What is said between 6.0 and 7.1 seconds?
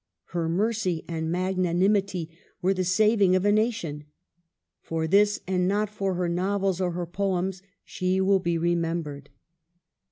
her novels or her